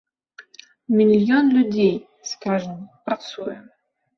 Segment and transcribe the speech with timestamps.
[0.95, 1.93] Мільён людзей,
[2.33, 3.57] скажам, працуе.